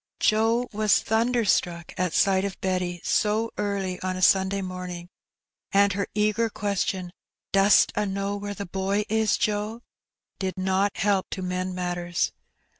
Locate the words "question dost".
6.49-7.91